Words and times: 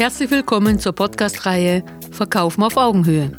Herzlich 0.00 0.30
willkommen 0.30 0.78
zur 0.78 0.94
Podcast-Reihe 0.94 1.84
Verkaufen 2.10 2.62
auf 2.62 2.78
Augenhöhe. 2.78 3.32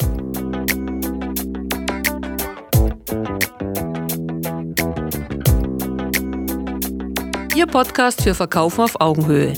Ihr 7.56 7.66
Podcast 7.66 8.22
für 8.22 8.36
Verkaufen 8.36 8.82
auf 8.82 9.00
Augenhöhe. 9.00 9.54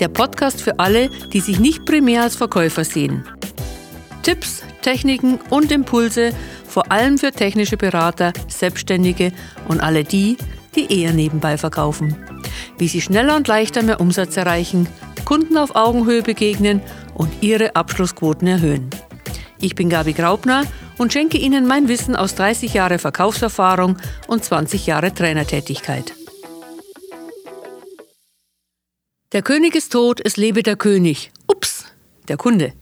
Der 0.00 0.08
Podcast 0.08 0.62
für 0.62 0.78
alle, 0.78 1.10
die 1.34 1.40
sich 1.40 1.60
nicht 1.60 1.84
primär 1.84 2.22
als 2.22 2.36
Verkäufer 2.36 2.84
sehen. 2.84 3.22
Tipps, 4.22 4.62
Techniken 4.80 5.38
und 5.50 5.70
Impulse, 5.70 6.32
vor 6.66 6.90
allem 6.90 7.18
für 7.18 7.32
technische 7.32 7.76
Berater, 7.76 8.32
Selbstständige 8.48 9.30
und 9.68 9.80
alle 9.82 10.04
die, 10.04 10.38
die 10.74 11.02
eher 11.02 11.12
nebenbei 11.12 11.58
verkaufen. 11.58 12.16
Wie 12.78 12.88
sie 12.88 13.02
schneller 13.02 13.36
und 13.36 13.46
leichter 13.46 13.82
mehr 13.82 14.00
Umsatz 14.00 14.38
erreichen, 14.38 14.88
Kunden 15.26 15.58
auf 15.58 15.74
Augenhöhe 15.74 16.22
begegnen 16.22 16.80
und 17.14 17.42
ihre 17.42 17.74
Abschlussquoten 17.74 18.46
erhöhen. 18.46 18.88
Ich 19.60 19.74
bin 19.74 19.90
Gabi 19.90 20.12
Graubner 20.12 20.62
und 20.98 21.12
schenke 21.12 21.36
Ihnen 21.36 21.66
mein 21.66 21.88
Wissen 21.88 22.14
aus 22.14 22.36
30 22.36 22.72
Jahre 22.72 23.00
Verkaufserfahrung 23.00 23.96
und 24.28 24.44
20 24.44 24.86
Jahre 24.86 25.12
Trainertätigkeit. 25.12 26.14
Der 29.32 29.42
König 29.42 29.74
ist 29.74 29.92
tot, 29.92 30.20
es 30.24 30.36
lebe 30.36 30.62
der 30.62 30.76
König. 30.76 31.32
Ups, 31.48 31.86
der 32.28 32.36
Kunde. 32.36 32.72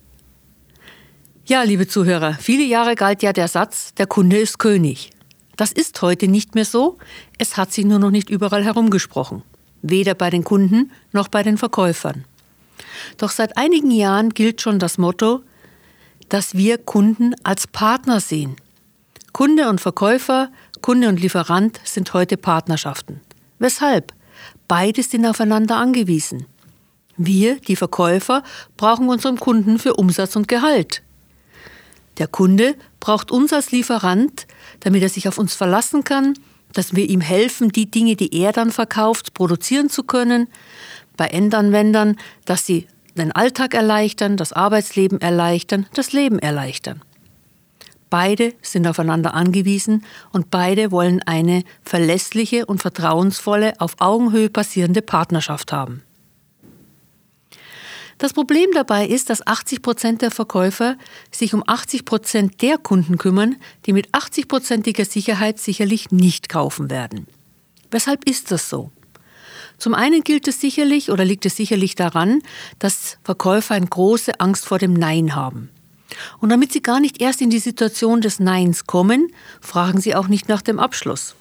Ja, 1.47 1.63
liebe 1.63 1.88
Zuhörer, 1.88 2.35
viele 2.38 2.65
Jahre 2.65 2.95
galt 2.95 3.23
ja 3.23 3.33
der 3.33 3.49
Satz, 3.49 3.95
der 3.95 4.07
Kunde 4.07 4.37
ist 4.37 4.59
König. 4.59 5.13
Das 5.57 5.73
ist 5.73 6.02
heute 6.02 6.29
nicht 6.29 6.55
mehr 6.55 6.66
so, 6.66 6.99
es 7.38 7.57
hat 7.57 7.73
sich 7.73 7.87
nur 7.87 7.99
noch 7.99 8.11
nicht 8.11 8.29
überall 8.29 8.65
herumgesprochen. 8.65 9.43
Weder 9.80 10.15
bei 10.15 10.29
den 10.29 10.45
Kunden 10.45 10.93
noch 11.13 11.29
bei 11.29 11.43
den 11.43 11.57
Verkäufern. 11.57 12.27
Doch 13.18 13.30
seit 13.30 13.57
einigen 13.57 13.90
Jahren 13.90 14.30
gilt 14.30 14.60
schon 14.60 14.79
das 14.79 14.99
Motto, 14.99 15.43
dass 16.29 16.54
wir 16.54 16.79
Kunden 16.79 17.35
als 17.45 17.66
Partner 17.66 18.21
sehen. 18.21 18.57
Kunde 19.32 19.68
und 19.68 19.80
Verkäufer, 19.80 20.51
Kunde 20.80 21.09
und 21.09 21.21
Lieferant 21.21 21.80
sind 21.84 22.12
heute 22.15 22.37
Partnerschaften. 22.37 23.21
Weshalb? 23.59 24.12
Beide 24.68 25.02
sind 25.02 25.26
aufeinander 25.26 25.76
angewiesen. 25.76 26.46
Wir, 27.16 27.60
die 27.60 27.76
Verkäufer, 27.76 28.43
brauchen 28.77 29.09
unseren 29.09 29.38
Kunden 29.38 29.79
für 29.79 29.95
Umsatz 29.95 30.37
und 30.37 30.49
Gehalt. 30.49 31.02
Der 32.18 32.29
Kunde 32.29 32.77
braucht 33.01 33.30
uns 33.30 33.52
als 33.52 33.73
Lieferant, 33.73 34.46
damit 34.80 35.02
er 35.02 35.09
sich 35.09 35.29
auf 35.29 35.38
uns 35.38 35.54
verlassen 35.54 36.04
kann, 36.04 36.34
dass 36.73 36.95
wir 36.95 37.09
ihm 37.09 37.21
helfen, 37.21 37.71
die 37.71 37.90
Dinge, 37.90 38.16
die 38.16 38.34
er 38.34 38.52
dann 38.52 38.71
verkauft, 38.73 39.34
produzieren 39.34 39.88
zu 39.88 40.02
können. 40.02 40.49
Bei 41.16 41.26
Endanwendern, 41.29 42.16
dass 42.45 42.66
sie 42.66 42.87
den 43.16 43.32
Alltag 43.32 43.74
erleichtern, 43.74 44.37
das 44.37 44.52
Arbeitsleben 44.52 45.21
erleichtern, 45.21 45.87
das 45.95 46.12
Leben 46.12 46.38
erleichtern. 46.38 47.02
Beide 48.10 48.52
sind 48.62 48.87
aufeinander 48.87 49.34
angewiesen 49.34 50.04
und 50.32 50.51
beide 50.51 50.93
wollen 50.93 51.21
eine 51.26 51.65
verlässliche 51.82 52.66
und 52.66 52.80
vertrauensvolle, 52.80 53.74
auf 53.80 53.96
Augenhöhe 53.98 54.51
passierende 54.51 55.02
Partnerschaft 55.02 55.73
haben. 55.73 56.02
Das 58.18 58.32
Problem 58.32 58.71
dabei 58.73 59.06
ist, 59.06 59.30
dass 59.30 59.45
80 59.45 59.82
Prozent 59.82 60.23
der 60.23 60.30
Verkäufer 60.30 60.96
sich 61.32 61.54
um 61.54 61.65
80 61.66 62.04
Prozent 62.04 62.62
der 62.62 62.78
Kunden 62.78 63.18
kümmern, 63.18 63.56
die 63.87 63.93
mit 63.93 64.10
80-prozentiger 64.10 65.04
Sicherheit 65.04 65.59
sicherlich 65.59 66.12
nicht 66.12 66.49
kaufen 66.49 66.91
werden. 66.91 67.26
Weshalb 67.91 68.28
ist 68.28 68.53
das 68.53 68.69
so? 68.69 68.93
Zum 69.78 69.94
einen 69.94 70.22
gilt 70.22 70.49
es 70.49 70.61
sicherlich 70.61 71.11
oder 71.11 71.25
liegt 71.25 71.47
es 71.47 71.56
sicherlich 71.56 71.94
daran, 71.94 72.43
dass 72.78 73.19
Verkäufer 73.22 73.75
eine 73.75 73.87
große 73.87 74.41
Angst 74.41 74.67
vor 74.67 74.78
dem 74.78 74.93
Nein 74.93 75.34
haben. 75.34 75.71
Und 76.41 76.50
damit 76.50 76.72
Sie 76.72 76.83
gar 76.83 77.01
nicht 77.01 77.21
erst 77.21 77.41
in 77.41 77.51
die 77.51 77.59
Situation 77.59 78.21
des 78.21 78.39
Neins 78.39 78.87
kommen, 78.87 79.29
fragen 79.61 80.01
Sie 80.01 80.15
auch 80.15 80.29
nicht 80.29 80.49
nach 80.49 80.63
dem 80.63 80.79
Abschluss. 80.79 81.34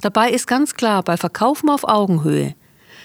Dabei 0.00 0.30
ist 0.30 0.46
ganz 0.46 0.74
klar, 0.74 1.02
bei 1.02 1.16
Verkaufen 1.16 1.70
auf 1.70 1.84
Augenhöhe, 1.84 2.54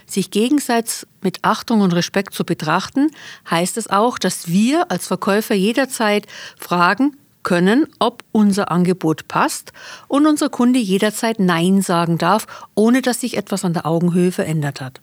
sich 0.06 0.30
gegenseitig 0.30 1.08
mit 1.22 1.40
Achtung 1.42 1.82
und 1.82 1.94
Respekt 1.94 2.34
zu 2.34 2.44
betrachten, 2.44 3.10
heißt 3.50 3.78
es 3.78 3.90
auch, 3.90 4.20
dass 4.20 4.50
wir 4.50 4.92
als 4.92 5.08
Verkäufer 5.08 5.56
jederzeit 5.56 6.28
fragen 6.60 7.16
können, 7.44 7.88
ob 8.00 8.24
unser 8.32 8.72
Angebot 8.72 9.28
passt 9.28 9.74
und 10.08 10.26
unser 10.26 10.50
Kunde 10.50 10.80
jederzeit 10.80 11.40
Nein 11.40 11.82
sagen 11.82 12.18
darf, 12.18 12.48
ohne 12.76 13.02
dass 13.02 13.22
sich 13.22 13.38
etwas 13.38 13.66
an 13.66 13.74
der 13.74 13.86
Augenhöhe 13.86 14.32
verändert 14.32 14.82
hat. 14.82 15.02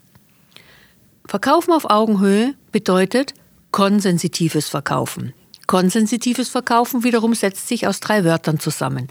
Verkaufen 1.27 1.73
auf 1.73 1.91
Augenhöhe 1.91 2.55
bedeutet 2.73 3.35
konsensitives 3.71 4.69
Verkaufen. 4.69 5.35
Konsensitives 5.69 6.49
Verkaufen 6.49 7.05
wiederum 7.05 7.35
setzt 7.35 7.69
sich 7.69 7.87
aus 7.87 8.01
drei 8.01 8.25
Wörtern 8.25 8.59
zusammen. 8.59 9.09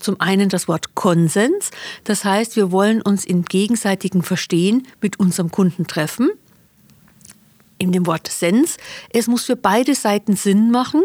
Zum 0.00 0.20
einen 0.20 0.48
das 0.48 0.66
Wort 0.66 0.96
Konsens, 0.96 1.70
das 2.02 2.24
heißt, 2.24 2.56
wir 2.56 2.72
wollen 2.72 3.00
uns 3.00 3.24
im 3.24 3.44
gegenseitigen 3.44 4.24
Verstehen 4.24 4.88
mit 5.00 5.20
unserem 5.20 5.52
Kunden 5.52 5.86
treffen. 5.86 6.30
In 7.80 7.92
dem 7.92 8.06
Wort 8.06 8.28
Sens, 8.28 8.76
es 9.08 9.26
muss 9.26 9.44
für 9.44 9.56
beide 9.56 9.94
Seiten 9.94 10.36
Sinn 10.36 10.70
machen. 10.70 11.02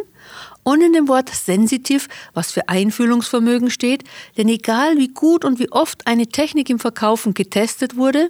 Und 0.63 0.81
in 0.81 0.91
dem 0.91 1.07
Wort 1.07 1.29
sensitiv, 1.29 2.09
was 2.33 2.51
für 2.51 2.67
Einfühlungsvermögen 2.67 3.71
steht, 3.71 4.03
denn 4.37 4.49
egal 4.49 4.97
wie 4.97 5.07
gut 5.07 5.45
und 5.45 5.57
wie 5.59 5.71
oft 5.71 6.05
eine 6.05 6.27
Technik 6.27 6.69
im 6.69 6.79
Verkaufen 6.79 7.33
getestet 7.33 7.95
wurde 7.95 8.29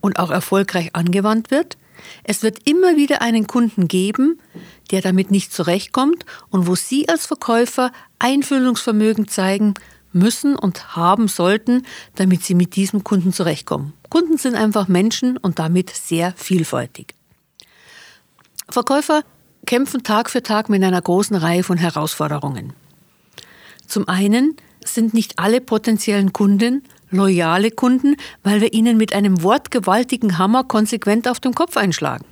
und 0.00 0.18
auch 0.18 0.30
erfolgreich 0.30 0.94
angewandt 0.94 1.50
wird, 1.50 1.76
es 2.24 2.42
wird 2.42 2.66
immer 2.66 2.96
wieder 2.96 3.20
einen 3.20 3.46
Kunden 3.46 3.86
geben, 3.86 4.40
der 4.90 5.02
damit 5.02 5.30
nicht 5.30 5.52
zurechtkommt 5.52 6.24
und 6.48 6.68
wo 6.68 6.74
Sie 6.74 7.06
als 7.08 7.26
Verkäufer 7.26 7.92
Einfühlungsvermögen 8.18 9.28
zeigen 9.28 9.74
müssen 10.12 10.56
und 10.56 10.96
haben 10.96 11.28
sollten, 11.28 11.84
damit 12.14 12.44
Sie 12.44 12.54
mit 12.54 12.76
diesem 12.76 13.04
Kunden 13.04 13.32
zurechtkommen. 13.32 13.92
Kunden 14.08 14.38
sind 14.38 14.54
einfach 14.54 14.88
Menschen 14.88 15.36
und 15.36 15.58
damit 15.58 15.90
sehr 15.90 16.32
vielfältig. 16.36 17.17
Verkäufer 18.70 19.22
kämpfen 19.66 20.02
Tag 20.02 20.30
für 20.30 20.42
Tag 20.42 20.68
mit 20.68 20.82
einer 20.82 21.00
großen 21.00 21.36
Reihe 21.36 21.62
von 21.62 21.78
Herausforderungen. 21.78 22.72
Zum 23.86 24.08
einen 24.08 24.56
sind 24.84 25.14
nicht 25.14 25.38
alle 25.38 25.60
potenziellen 25.60 26.32
Kunden 26.32 26.82
loyale 27.10 27.70
Kunden, 27.70 28.16
weil 28.42 28.60
wir 28.60 28.72
ihnen 28.72 28.96
mit 28.96 29.12
einem 29.12 29.42
wortgewaltigen 29.42 30.38
Hammer 30.38 30.64
konsequent 30.64 31.28
auf 31.28 31.40
den 31.40 31.54
Kopf 31.54 31.76
einschlagen. 31.76 32.24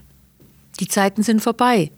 Die 0.80 0.88
Zeiten 0.88 1.22
sind 1.22 1.40
vorbei. 1.40 1.90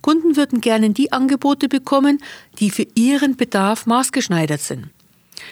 Kunden 0.00 0.36
würden 0.36 0.60
gerne 0.60 0.90
die 0.90 1.12
Angebote 1.12 1.68
bekommen, 1.68 2.22
die 2.58 2.70
für 2.70 2.86
ihren 2.94 3.36
Bedarf 3.36 3.86
maßgeschneidert 3.86 4.60
sind. 4.60 4.88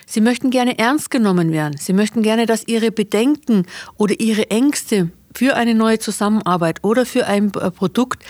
Sie 0.06 0.20
möchten 0.20 0.50
gerne 0.50 0.78
ernst 0.78 1.10
genommen 1.10 1.52
werden. 1.52 1.76
Sie 1.78 1.92
möchten 1.92 2.22
gerne, 2.22 2.46
dass 2.46 2.66
ihre 2.66 2.91
Bedenken 2.91 3.66
oder 3.96 4.19
ihre 4.19 4.50
Ängste 4.50 5.10
für 5.34 5.56
eine 5.56 5.75
neue 5.75 5.99
Zusammenarbeit 5.99 6.83
oder 6.83 7.05
für 7.05 7.27
ein 7.27 7.50
Produkt 7.50 8.22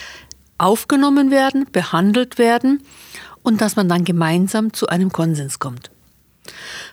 aufgenommen 0.58 1.30
werden, 1.30 1.66
behandelt 1.70 2.38
werden 2.38 2.82
und 3.42 3.60
dass 3.60 3.76
man 3.76 3.88
dann 3.88 4.04
gemeinsam 4.04 4.72
zu 4.72 4.88
einem 4.88 5.12
Konsens 5.12 5.58
kommt. 5.58 5.90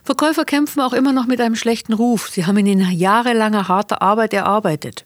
Verkäufer 0.04 0.46
kämpfen 0.46 0.82
auch 0.82 0.94
immer 0.94 1.14
noch 1.14 1.28
mit 1.28 1.42
einem 1.42 1.56
schlechten 1.56 1.94
Ruf. 1.94 2.30
Sie 2.30 2.46
haben 2.46 2.58
ihn 2.58 2.68
in 2.68 2.92
jahrelanger 2.92 3.68
harter 3.68 4.02
Arbeit 4.02 4.34
erarbeitet. 4.34 5.06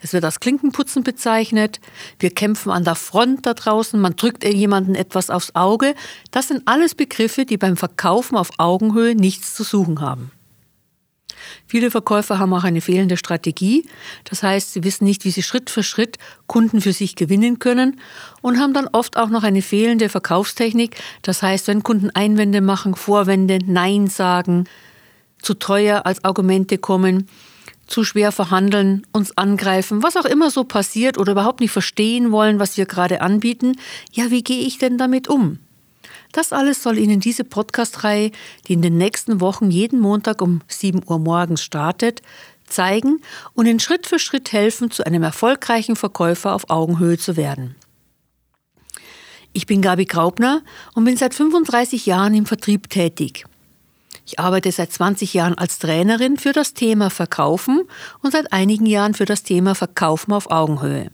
Es 0.00 0.12
wird 0.12 0.24
als 0.24 0.40
Klinkenputzen 0.40 1.02
bezeichnet. 1.02 1.80
Wir 2.18 2.30
kämpfen 2.30 2.70
an 2.70 2.84
der 2.84 2.94
Front 2.94 3.46
da 3.46 3.54
draußen. 3.54 4.00
Man 4.00 4.16
drückt 4.16 4.44
jemanden 4.44 4.94
etwas 4.94 5.30
aufs 5.30 5.54
Auge. 5.54 5.94
Das 6.30 6.48
sind 6.48 6.62
alles 6.66 6.94
Begriffe, 6.94 7.44
die 7.44 7.56
beim 7.56 7.76
Verkaufen 7.76 8.36
auf 8.36 8.50
Augenhöhe 8.58 9.14
nichts 9.14 9.54
zu 9.54 9.64
suchen 9.64 10.00
haben. 10.00 10.30
Viele 11.66 11.90
Verkäufer 11.90 12.38
haben 12.38 12.52
auch 12.54 12.64
eine 12.64 12.80
fehlende 12.80 13.16
Strategie. 13.16 13.86
Das 14.24 14.42
heißt, 14.42 14.72
sie 14.72 14.84
wissen 14.84 15.04
nicht, 15.04 15.24
wie 15.24 15.30
sie 15.30 15.42
Schritt 15.42 15.70
für 15.70 15.82
Schritt 15.82 16.18
Kunden 16.46 16.80
für 16.80 16.92
sich 16.92 17.16
gewinnen 17.16 17.58
können 17.58 18.00
und 18.42 18.58
haben 18.58 18.74
dann 18.74 18.88
oft 18.92 19.16
auch 19.16 19.28
noch 19.28 19.42
eine 19.42 19.62
fehlende 19.62 20.08
Verkaufstechnik. 20.08 20.96
Das 21.22 21.42
heißt, 21.42 21.68
wenn 21.68 21.82
Kunden 21.82 22.10
Einwände 22.10 22.60
machen, 22.60 22.94
Vorwände, 22.94 23.58
Nein 23.64 24.08
sagen, 24.08 24.64
zu 25.40 25.54
teuer 25.54 26.06
als 26.06 26.24
Argumente 26.24 26.78
kommen, 26.78 27.28
zu 27.86 28.04
schwer 28.04 28.32
verhandeln, 28.32 29.06
uns 29.12 29.36
angreifen, 29.36 30.02
was 30.02 30.16
auch 30.16 30.24
immer 30.24 30.50
so 30.50 30.64
passiert 30.64 31.18
oder 31.18 31.32
überhaupt 31.32 31.60
nicht 31.60 31.70
verstehen 31.70 32.32
wollen, 32.32 32.58
was 32.58 32.76
wir 32.76 32.86
gerade 32.86 33.20
anbieten, 33.20 33.76
ja, 34.12 34.30
wie 34.30 34.42
gehe 34.42 34.66
ich 34.66 34.78
denn 34.78 34.96
damit 34.96 35.28
um? 35.28 35.58
Das 36.34 36.52
alles 36.52 36.82
soll 36.82 36.98
Ihnen 36.98 37.20
diese 37.20 37.44
Podcast-Reihe, 37.44 38.32
die 38.66 38.72
in 38.72 38.82
den 38.82 38.98
nächsten 38.98 39.40
Wochen 39.40 39.70
jeden 39.70 40.00
Montag 40.00 40.42
um 40.42 40.62
7 40.66 41.00
Uhr 41.06 41.20
morgens 41.20 41.62
startet, 41.62 42.22
zeigen 42.66 43.20
und 43.54 43.66
Ihnen 43.66 43.78
Schritt 43.78 44.08
für 44.08 44.18
Schritt 44.18 44.52
helfen, 44.52 44.90
zu 44.90 45.06
einem 45.06 45.22
erfolgreichen 45.22 45.94
Verkäufer 45.94 46.52
auf 46.52 46.70
Augenhöhe 46.70 47.18
zu 47.18 47.36
werden. 47.36 47.76
Ich 49.52 49.66
bin 49.66 49.80
Gabi 49.80 50.06
Graubner 50.06 50.62
und 50.94 51.04
bin 51.04 51.16
seit 51.16 51.34
35 51.34 52.04
Jahren 52.04 52.34
im 52.34 52.46
Vertrieb 52.46 52.90
tätig. 52.90 53.44
Ich 54.26 54.40
arbeite 54.40 54.72
seit 54.72 54.90
20 54.90 55.34
Jahren 55.34 55.56
als 55.56 55.78
Trainerin 55.78 56.36
für 56.36 56.52
das 56.52 56.74
Thema 56.74 57.10
Verkaufen 57.10 57.82
und 58.22 58.32
seit 58.32 58.52
einigen 58.52 58.86
Jahren 58.86 59.14
für 59.14 59.24
das 59.24 59.44
Thema 59.44 59.76
Verkaufen 59.76 60.32
auf 60.32 60.50
Augenhöhe. 60.50 61.12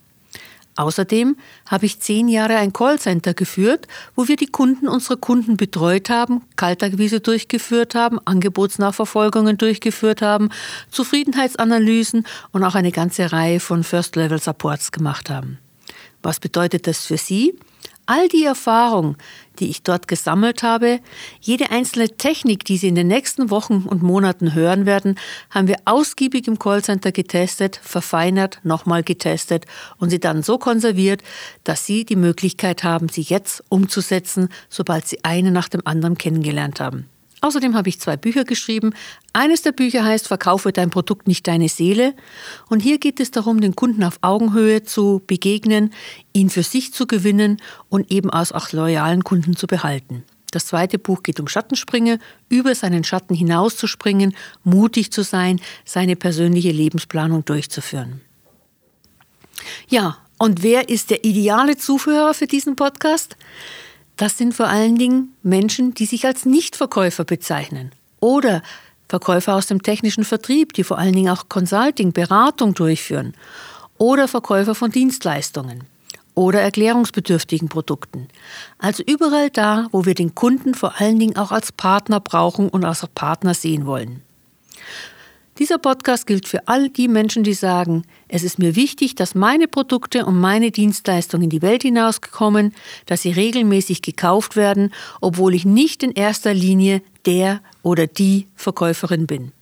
Außerdem 0.76 1.36
habe 1.66 1.86
ich 1.86 2.00
zehn 2.00 2.28
Jahre 2.28 2.56
ein 2.56 2.72
Callcenter 2.72 3.34
geführt, 3.34 3.86
wo 4.14 4.28
wir 4.28 4.36
die 4.36 4.46
Kunden 4.46 4.88
unserer 4.88 5.16
Kunden 5.16 5.56
betreut 5.56 6.10
haben, 6.10 6.42
Kaltakquise 6.56 7.20
durchgeführt 7.20 7.94
haben, 7.94 8.18
Angebotsnachverfolgungen 8.24 9.58
durchgeführt 9.58 10.22
haben, 10.22 10.50
Zufriedenheitsanalysen 10.90 12.26
und 12.52 12.64
auch 12.64 12.74
eine 12.74 12.92
ganze 12.92 13.32
Reihe 13.32 13.60
von 13.60 13.84
First-Level-Supports 13.84 14.92
gemacht 14.92 15.28
haben. 15.28 15.58
Was 16.22 16.40
bedeutet 16.40 16.86
das 16.86 17.06
für 17.06 17.16
Sie? 17.16 17.58
All 18.10 18.28
die 18.28 18.44
Erfahrung, 18.44 19.16
die 19.60 19.70
ich 19.70 19.84
dort 19.84 20.08
gesammelt 20.08 20.64
habe, 20.64 20.98
jede 21.40 21.70
einzelne 21.70 22.08
Technik, 22.08 22.64
die 22.64 22.76
Sie 22.76 22.88
in 22.88 22.96
den 22.96 23.06
nächsten 23.06 23.50
Wochen 23.50 23.84
und 23.86 24.02
Monaten 24.02 24.52
hören 24.52 24.84
werden, 24.84 25.14
haben 25.48 25.68
wir 25.68 25.76
ausgiebig 25.84 26.48
im 26.48 26.58
Callcenter 26.58 27.12
getestet, 27.12 27.78
verfeinert, 27.80 28.58
nochmal 28.64 29.04
getestet 29.04 29.64
und 29.98 30.10
sie 30.10 30.18
dann 30.18 30.42
so 30.42 30.58
konserviert, 30.58 31.22
dass 31.62 31.86
Sie 31.86 32.04
die 32.04 32.16
Möglichkeit 32.16 32.82
haben, 32.82 33.08
sie 33.08 33.22
jetzt 33.22 33.62
umzusetzen, 33.68 34.48
sobald 34.68 35.06
Sie 35.06 35.22
eine 35.22 35.52
nach 35.52 35.68
dem 35.68 35.86
anderen 35.86 36.18
kennengelernt 36.18 36.80
haben. 36.80 37.06
Außerdem 37.42 37.74
habe 37.74 37.88
ich 37.88 38.00
zwei 38.00 38.16
Bücher 38.16 38.44
geschrieben. 38.44 38.92
Eines 39.32 39.62
der 39.62 39.72
Bücher 39.72 40.04
heißt 40.04 40.28
Verkaufe 40.28 40.72
dein 40.72 40.90
Produkt 40.90 41.26
nicht 41.26 41.46
deine 41.46 41.68
Seele. 41.68 42.14
Und 42.68 42.80
hier 42.80 42.98
geht 42.98 43.18
es 43.20 43.30
darum, 43.30 43.60
den 43.60 43.74
Kunden 43.74 44.04
auf 44.04 44.18
Augenhöhe 44.20 44.82
zu 44.82 45.22
begegnen, 45.26 45.92
ihn 46.32 46.50
für 46.50 46.62
sich 46.62 46.92
zu 46.92 47.06
gewinnen 47.06 47.60
und 47.88 48.10
eben 48.10 48.30
als 48.30 48.52
auch 48.52 48.72
loyalen 48.72 49.24
Kunden 49.24 49.56
zu 49.56 49.66
behalten. 49.66 50.24
Das 50.50 50.66
zweite 50.66 50.98
Buch 50.98 51.22
geht 51.22 51.40
um 51.40 51.48
Schattensprünge, 51.48 52.18
über 52.48 52.74
seinen 52.74 53.04
Schatten 53.04 53.34
hinauszuspringen, 53.34 54.34
mutig 54.64 55.12
zu 55.12 55.22
sein, 55.22 55.60
seine 55.84 56.16
persönliche 56.16 56.72
Lebensplanung 56.72 57.44
durchzuführen. 57.44 58.20
Ja, 59.88 60.18
und 60.38 60.62
wer 60.62 60.88
ist 60.88 61.10
der 61.10 61.24
ideale 61.24 61.76
Zuhörer 61.76 62.34
für 62.34 62.46
diesen 62.46 62.74
Podcast? 62.74 63.36
Das 64.20 64.36
sind 64.36 64.52
vor 64.52 64.66
allen 64.66 64.96
Dingen 64.96 65.34
Menschen, 65.42 65.94
die 65.94 66.04
sich 66.04 66.26
als 66.26 66.44
Nichtverkäufer 66.44 67.24
bezeichnen 67.24 67.90
oder 68.20 68.60
Verkäufer 69.08 69.54
aus 69.54 69.66
dem 69.66 69.82
technischen 69.82 70.24
Vertrieb, 70.24 70.74
die 70.74 70.84
vor 70.84 70.98
allen 70.98 71.14
Dingen 71.14 71.30
auch 71.30 71.48
Consulting, 71.48 72.12
Beratung 72.12 72.74
durchführen 72.74 73.32
oder 73.96 74.28
Verkäufer 74.28 74.74
von 74.74 74.90
Dienstleistungen 74.90 75.84
oder 76.34 76.60
erklärungsbedürftigen 76.60 77.70
Produkten. 77.70 78.28
Also 78.76 79.02
überall 79.06 79.48
da, 79.48 79.88
wo 79.90 80.04
wir 80.04 80.12
den 80.12 80.34
Kunden 80.34 80.74
vor 80.74 81.00
allen 81.00 81.18
Dingen 81.18 81.38
auch 81.38 81.50
als 81.50 81.72
Partner 81.72 82.20
brauchen 82.20 82.68
und 82.68 82.84
als 82.84 83.06
Partner 83.14 83.54
sehen 83.54 83.86
wollen. 83.86 84.20
Dieser 85.60 85.76
Podcast 85.76 86.26
gilt 86.26 86.48
für 86.48 86.66
all 86.68 86.88
die 86.88 87.06
Menschen, 87.06 87.44
die 87.44 87.52
sagen, 87.52 88.04
es 88.28 88.44
ist 88.44 88.58
mir 88.58 88.76
wichtig, 88.76 89.14
dass 89.14 89.34
meine 89.34 89.68
Produkte 89.68 90.24
und 90.24 90.40
meine 90.40 90.70
Dienstleistungen 90.70 91.44
in 91.44 91.50
die 91.50 91.60
Welt 91.60 91.82
hinauskommen, 91.82 92.74
dass 93.04 93.20
sie 93.20 93.30
regelmäßig 93.30 94.00
gekauft 94.00 94.56
werden, 94.56 94.90
obwohl 95.20 95.54
ich 95.54 95.66
nicht 95.66 96.02
in 96.02 96.12
erster 96.12 96.54
Linie 96.54 97.02
der 97.26 97.60
oder 97.82 98.06
die 98.06 98.46
Verkäuferin 98.56 99.26
bin. 99.26 99.52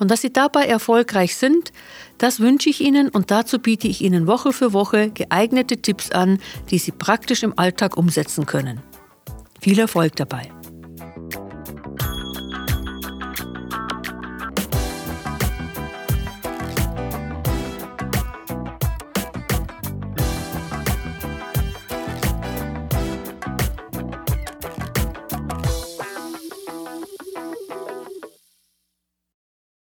Und 0.00 0.10
dass 0.10 0.20
Sie 0.20 0.32
dabei 0.32 0.66
erfolgreich 0.66 1.36
sind, 1.36 1.72
das 2.18 2.40
wünsche 2.40 2.68
ich 2.68 2.80
Ihnen 2.80 3.08
und 3.08 3.30
dazu 3.30 3.60
biete 3.60 3.86
ich 3.86 4.02
Ihnen 4.02 4.26
Woche 4.26 4.52
für 4.52 4.72
Woche 4.72 5.10
geeignete 5.10 5.76
Tipps 5.76 6.10
an, 6.10 6.40
die 6.70 6.78
Sie 6.78 6.92
praktisch 6.92 7.44
im 7.44 7.56
Alltag 7.56 7.96
umsetzen 7.96 8.46
können. 8.46 8.82
Viel 9.60 9.78
Erfolg 9.78 10.16
dabei! 10.16 10.50